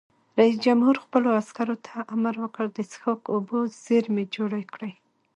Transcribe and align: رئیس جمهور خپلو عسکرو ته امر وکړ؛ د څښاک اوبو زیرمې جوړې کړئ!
رئیس 0.39 0.57
جمهور 0.65 0.95
خپلو 1.05 1.29
عسکرو 1.41 1.75
ته 1.85 1.95
امر 2.15 2.35
وکړ؛ 2.39 2.65
د 2.73 2.77
څښاک 2.91 3.21
اوبو 3.33 3.57
زیرمې 3.83 4.23
جوړې 4.35 4.63
کړئ! 4.73 4.93